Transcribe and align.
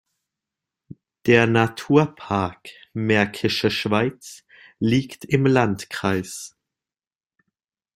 Der 1.27 1.45
Naturpark 1.45 2.69
Märkische 2.93 3.69
Schweiz 3.69 4.43
liegt 4.79 5.25
im 5.25 5.45
Landkreis. 5.45 6.55